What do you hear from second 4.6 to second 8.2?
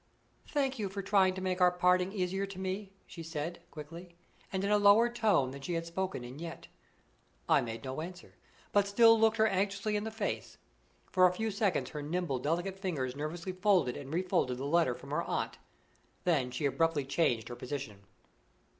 in a lower tone than she had spoken in yet. I made no